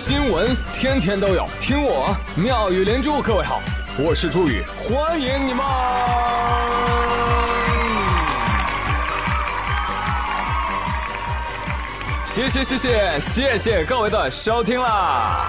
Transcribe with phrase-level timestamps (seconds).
[0.00, 3.20] 新闻天天都有，听我妙语连珠。
[3.20, 3.60] 各位好，
[3.98, 5.62] 我是朱宇，欢迎你们！
[12.24, 15.44] 谢谢谢谢谢谢各位的收听啦！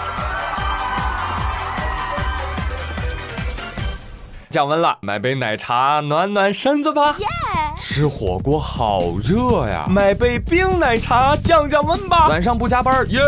[4.49, 7.15] 降温了，买杯奶茶暖暖身子吧。
[7.83, 12.27] 吃火锅好热呀，买杯冰奶茶降降温吧。
[12.27, 13.19] 晚上不加班，耶，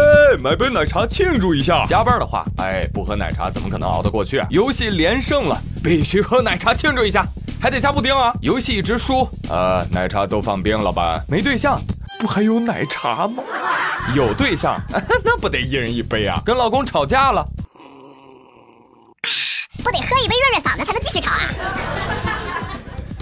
[0.44, 1.84] 买杯奶茶庆祝一下。
[1.88, 4.48] 加班的话，哎，不喝奶茶怎么可能熬得过去啊？
[4.52, 7.26] 游戏连胜了，必须喝奶茶庆祝一下，
[7.60, 8.32] 还得加布丁啊。
[8.42, 11.20] 游戏一直输，呃，奶茶都放冰了吧？
[11.28, 11.82] 没对象，
[12.20, 13.42] 不还有奶茶吗？
[14.16, 14.80] 有对象，
[15.26, 16.40] 那不得一人一杯啊？
[16.46, 17.44] 跟老公吵架了。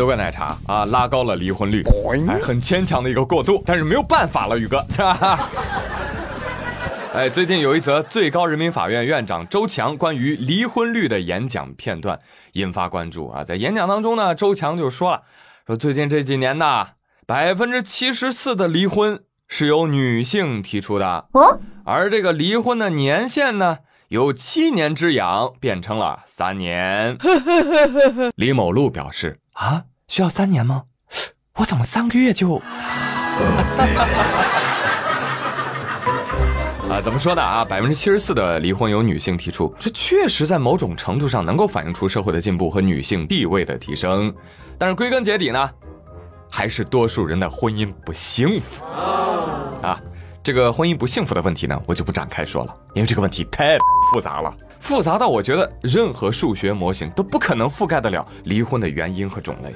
[0.02, 1.84] 都怪奶茶啊，拉高了离婚率，
[2.28, 4.84] 哎，很牵强的一个过渡，但是没有办法了，宇哥。
[7.14, 12.20] 哎，最近有一则最高人民法院院长周强关于离婚率的演讲片段
[12.54, 15.22] 引发关注啊，在演讲当中呢，周强就说了，
[15.68, 16.88] 说最近这几年呢，
[17.28, 23.78] 百分之七十四的离婚是由女性提出的，哦，而这个离婚的年限呢？
[24.08, 27.18] 由七年之痒变成了三年。
[28.36, 30.84] 李某路表示：“啊，需要三年吗？
[31.56, 32.56] 我怎么三个月就
[36.90, 37.64] 啊，怎么说的啊？
[37.64, 44.36] 百分之七十四的离婚由女性提出，这确实在某种程度上能够反映出社会的进步和女性地位的提升。
[44.78, 45.72] 但是归根结底呢，
[46.50, 48.84] 还是多数人的婚姻不幸福
[49.82, 49.98] 啊。”
[50.44, 53.78] 这个婚姻不幸福的问题呢，我就不展开说了，因为这个问题太
[54.12, 59.74] 复杂了，复杂到我觉得任何数学模型都不可能覆盖得了离婚的原因和种类。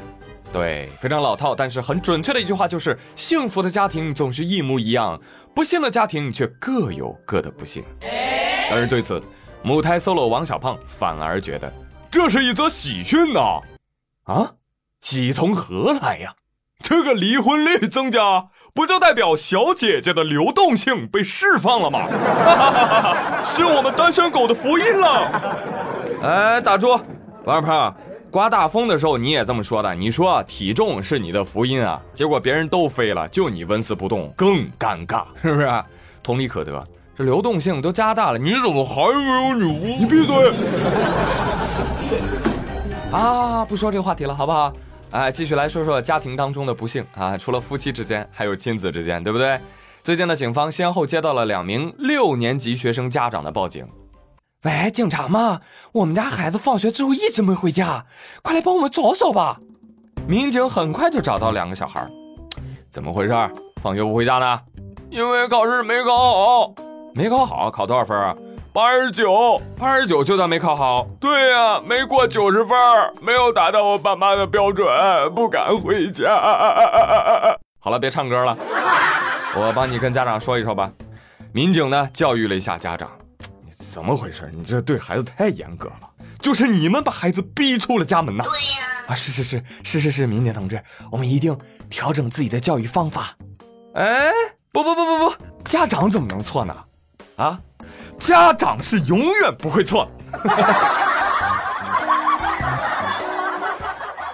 [0.56, 5.20] 对，非常老套，但是很准确的一句话就是：幸福的家庭总是一模一样，
[5.54, 7.84] 不幸的家庭却各有各的不幸。
[8.70, 9.22] 但是对此，
[9.62, 11.70] 母胎 solo 王小胖反而觉得
[12.10, 13.60] 这是一则喜讯呐！
[14.24, 14.54] 啊，
[15.02, 16.34] 喜从何来呀？
[16.80, 18.48] 这个离婚率增加。
[18.74, 22.08] 不就代表小姐姐的流动性被释放了吗？
[23.46, 25.32] 是我们单身狗的福音了。
[26.22, 27.00] 哎，打住，
[27.46, 27.96] 王小胖，
[28.36, 29.96] 刮大风的时候你也这么说的。
[29.96, 35.84] 你说体重是你的福音啊，结果别人都飞了，就你纹丝不动，更尴尬，是不是？
[36.22, 36.86] 同理可得，
[37.18, 40.00] 这流动性都加大了，你怎么还没有女巫？
[40.00, 40.52] 你闭嘴！
[43.14, 44.74] 啊，不说这个话题了，好不好？
[45.12, 47.38] 哎，继续来说说家庭当中的不幸啊！
[47.38, 49.58] 除了夫妻之间，还有亲子之间，对不对？
[50.04, 53.88] 最近呢，警方先后接到了两名六年级学生家长的报警。
[54.66, 55.62] 喂，警察吗？
[55.92, 58.04] 我们家孩子放学之后一直没回家，
[58.42, 59.60] 快来帮我们找找吧！
[60.28, 62.04] 民警很快就找到两个小孩。
[62.90, 63.34] 怎么回事？
[63.84, 64.60] 放学不回家呢？
[65.12, 66.74] 因为考试没考好。
[67.14, 68.36] 没考好，考多少分啊？
[68.74, 71.06] 八十九，八十九就算没考好。
[71.20, 72.76] 对呀，没过九十分，
[73.22, 74.88] 没有达到我爸妈的标准，
[75.36, 76.26] 不敢回家。
[77.78, 78.58] 好了，别唱歌了，
[79.56, 80.92] 我帮你跟家长说一说吧。
[81.52, 83.25] 民警呢，教育了一下家长，你
[83.92, 84.52] 怎么回事？
[84.54, 86.10] 你这对孩子太严格了，
[86.40, 88.44] 就是你们把孩子逼出了家门呐。
[88.44, 88.86] 对呀。
[89.08, 91.58] 啊，是是是是是是，民警同志，我们一定
[91.90, 93.38] 调整自己的教育方法。
[93.94, 94.32] 哎，
[94.72, 96.76] 不不不不不，家长怎么能错呢？
[97.36, 97.60] 啊？
[98.18, 100.10] 家长是永远不会错。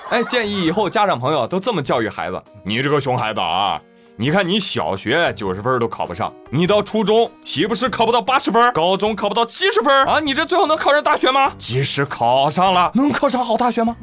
[0.10, 3.82] 哎，建议以后家长朋友都这么教育孩子：你这个熊孩子啊，
[4.18, 8.72] 你看你小学九十分都考不上，你到初中岂不是考不到八十分？
[8.74, 10.20] 高中考不到七十分啊？
[10.20, 11.54] 你这最后能考上大学吗？
[11.58, 13.96] 即使考上了，能考上好大学吗？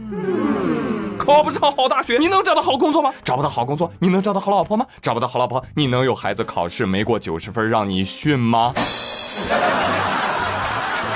[1.18, 3.12] 考不上好大学，你能找到好工作吗？
[3.22, 4.86] 找不到好工作，你能找到好老婆吗？
[5.00, 8.72] 找不到好老婆，你能有孩子考试没过九十分让你训吗？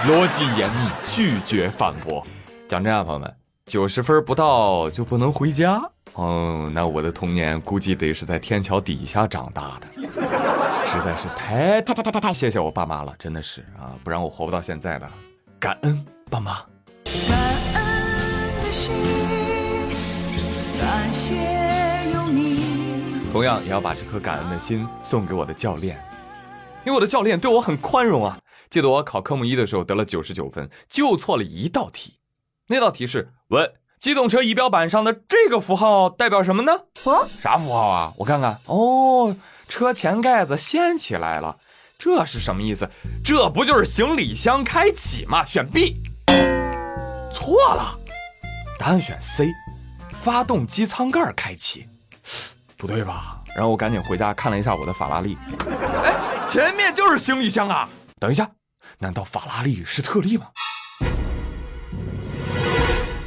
[0.06, 2.22] 逻辑严密，拒绝反驳。
[2.68, 3.34] 讲真啊，朋友们，
[3.66, 5.80] 九十分不到就不能回家？
[6.14, 9.86] 哦，那我的童年估计得是在天桥底下长大的，
[10.86, 15.10] 实在是太太太太太太谢谢我爸妈了，真的是啊，不然我活不到现在的。
[15.58, 16.58] 感恩爸妈。
[17.28, 17.38] 感
[17.74, 18.94] 恩的心，
[20.80, 21.34] 感谢
[22.12, 23.30] 有你。
[23.32, 25.98] 同样也要把这颗感恩的心送给我的教练。
[26.84, 28.36] 因为我的教练对我很宽容啊！
[28.68, 32.18] 记得我考科目一的时候得了九十九分，就错了一道题。
[32.66, 36.72] 那道题是问机动车仪表板上的这个符号代表什么呢？
[37.04, 38.12] 哦，啥符号啊？
[38.16, 38.58] 我看看。
[38.66, 39.32] 哦，
[39.68, 41.56] 车前盖子掀起来了，
[42.00, 42.90] 这是什么意思？
[43.24, 45.46] 这不就是行李箱开启吗？
[45.46, 46.02] 选 B。
[47.32, 47.96] 错了，
[48.76, 49.52] 答案选 C，
[50.12, 51.86] 发动机舱盖开启。
[52.76, 53.40] 不对吧？
[53.54, 55.38] 然后我赶紧回家看了一下我的法拉利。
[55.70, 56.12] 哎
[56.48, 57.88] 前面就是行李箱啊！
[58.18, 58.50] 等一下，
[58.98, 60.46] 难道法拉利是特例吗？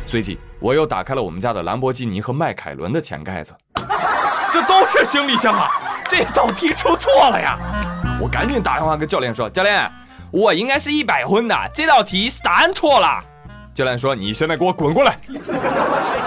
[0.05, 3.53] 随即，我又打开了我们家的兰博基尼和迈凯伦的前盖子，
[4.53, 5.69] 这都是行李箱啊！
[6.07, 7.57] 这道题出错了呀！
[8.21, 9.91] 我赶紧打电话跟教练说：“教练，
[10.31, 13.19] 我应该是一百分的，这道题是答案错了。”
[13.73, 15.17] 教练说：“你现在给我滚过来！”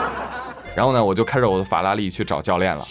[0.74, 2.84] 然后呢，我就开着我的法拉利去找教练了。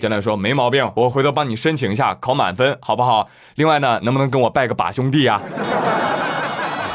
[0.00, 3.28] 教练说：“没毛病，我回头帮你申请一下，考满分，好不好？
[3.56, 5.42] 另外呢，能不能跟我拜个把兄弟啊？”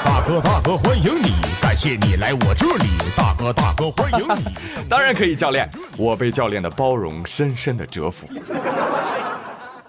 [0.03, 2.89] 大哥大哥欢迎你，感谢你来我这里。
[3.15, 4.45] 大哥大哥欢迎你，
[4.89, 5.69] 当然可以，教练。
[5.95, 8.27] 我被教练的包容深深的折服。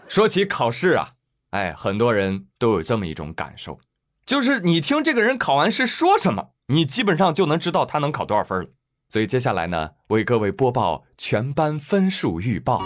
[0.07, 1.09] 说起考试啊，
[1.53, 3.81] 哎，很多人都有这么一种感受，
[4.27, 6.51] 就是你听这个人考完试说什么。
[6.67, 8.69] 你基本上就能知道他能考多少分了，
[9.09, 12.83] 所以接下来呢，为各位播报全班分数预报。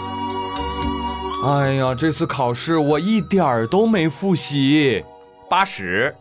[1.45, 5.03] 哎呀，这次考试我一点儿都没复习，
[5.49, 6.15] 八十。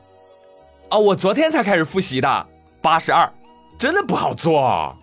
[0.89, 2.47] 啊，我昨天才开始复习的，
[2.83, 3.33] 八十二，
[3.79, 4.95] 真的不好做。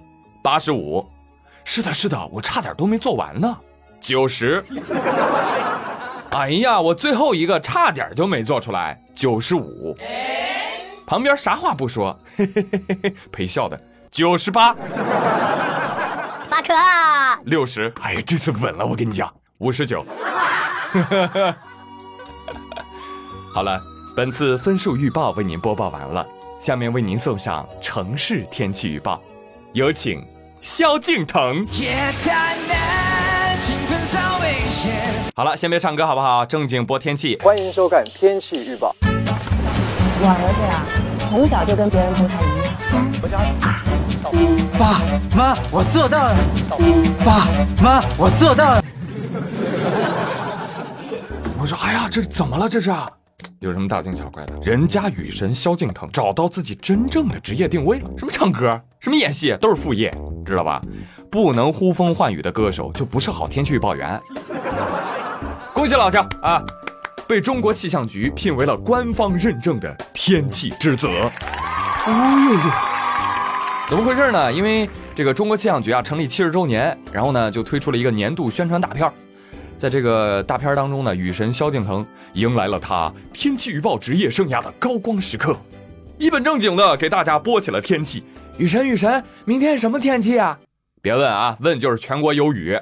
[0.43, 1.05] 八十五，
[1.63, 3.57] 是的，是的，我差点都没做完呢。
[4.01, 4.63] 九十，
[6.31, 9.97] 哎呀，我最后一个差点就没做出来，九十五。
[11.05, 13.79] 旁边啥话不说，嘿嘿嘿嘿嘿，陪笑的。
[14.11, 14.73] 九十八，
[16.47, 16.73] 法可
[17.45, 20.05] 六十，哎呀，这次稳了，我跟你讲，五十九，
[23.53, 23.81] 好了，
[24.15, 26.25] 本次分数预报为您播报完了，
[26.59, 29.21] 下面为您送上城市天气预报，
[29.71, 30.21] 有请
[30.59, 31.65] 萧敬腾。
[35.33, 36.45] 好了，先别唱歌好不好？
[36.45, 38.93] 正经播天气，欢迎收看天气预报。
[39.01, 40.83] 我儿子呀，
[41.29, 42.27] 从小就跟别人不
[43.25, 43.79] 太一样。
[44.77, 44.99] 爸
[45.33, 46.35] 妈，我做到了。
[47.23, 47.47] 爸
[47.81, 48.83] 妈，我做到了。
[51.57, 52.67] 我说，哎呀，这怎么了？
[52.67, 52.91] 这是
[53.59, 54.55] 有什么大惊小怪的？
[54.63, 60.09] 人家雨神萧敬腾找到自己真正的职业定位了，什么唱歌，什么演戏，都是副业，
[60.45, 60.81] 知道吧？
[61.29, 64.17] 不能呼风唤雨的歌手就不是好天气预报员。
[65.75, 66.63] 恭喜老乡啊！
[67.27, 71.07] 被中国气象局聘为了官方认证的天气之子。
[71.07, 71.29] 哦
[72.07, 72.59] 呦呦，
[73.89, 74.51] 怎么回事呢？
[74.53, 79.11] 因为这个中国气象局啊成立七十周年，然后呢就推出了一个年度宣传大片
[79.79, 85.55] 在这个大片当中呢，雨神萧敬腾迎来了他天气预报职业生涯的高光时刻，
[86.17, 88.21] 一本正经的给大家播起了天气。
[88.57, 90.59] 雨神雨神，明天什么天气啊？
[91.01, 92.77] 别问啊，问就是全国有雨。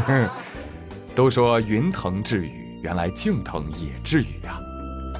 [1.14, 2.78] 都说云腾致雨。
[2.82, 4.58] 原来敬腾也至于呀！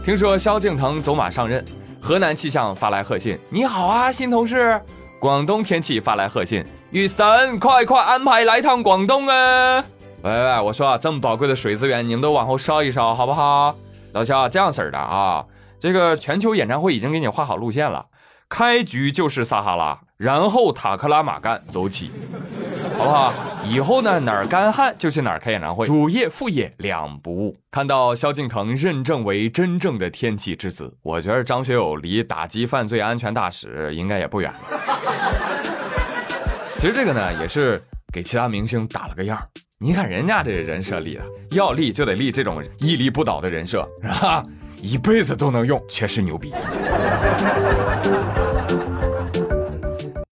[0.05, 1.63] 听说萧敬腾走马上任，
[2.01, 4.81] 河南气象发来贺信：“你好啊，新同事。”
[5.21, 9.85] 广东天气发来贺信：“雨神，快快安排来趟广东啊！”
[10.27, 13.77] 喂喂，我说啊，这么宝贵的水资源，你们都往后稍一稍，好不好？
[14.11, 15.47] 老肖，这样式儿的啊，
[15.79, 18.07] 这个全球演唱会已经给你画好路线了，
[18.49, 22.11] 开局就是撒哈拉，然后塔克拉玛干走起。
[22.99, 23.33] 好不好？
[23.65, 27.57] 以后呢，哪儿干旱就去哪儿开演唱会，主业副业两不误。
[27.71, 34.59] 看到萧敬腾认证为真正的天气之子，我觉得张学友离打击犯罪安全大使应该也不远了。
[36.79, 37.81] 其实这个呢，也是
[38.13, 39.41] 给其他明星打了个样
[39.79, 44.43] 你看人家这人设立的，要立就得立这种屹立不倒的人设，是吧？
[44.81, 46.51] 一辈子都能用，确实牛逼。